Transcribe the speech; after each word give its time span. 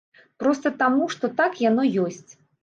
Проста 0.43 0.71
таму, 0.79 1.09
што 1.17 1.29
так 1.43 1.61
яно 1.65 1.87
ёсць. 2.07 2.31